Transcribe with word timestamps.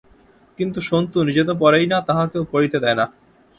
কিন্তু 0.59 0.79
সন্তু 0.89 1.17
নিজে 1.27 1.43
তো 1.49 1.53
পড়েই 1.61 1.85
না, 1.91 1.97
তাহাকেও 2.07 2.43
পড়িতে 2.51 2.77
দেয় 2.83 2.97
না। 2.99 3.05